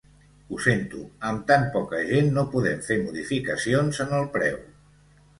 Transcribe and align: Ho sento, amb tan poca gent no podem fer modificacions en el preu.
Ho 0.53 0.57
sento, 0.67 1.01
amb 1.31 1.43
tan 1.51 1.65
poca 1.75 1.99
gent 2.07 2.31
no 2.37 2.43
podem 2.55 2.79
fer 2.87 2.97
modificacions 3.01 4.01
en 4.07 4.15
el 4.21 4.25
preu. 4.39 4.57